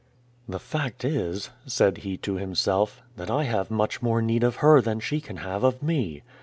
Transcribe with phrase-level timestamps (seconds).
[0.49, 4.81] "The fact is," said he to himself, "that I have much more need of her
[4.81, 6.23] than she can have of me.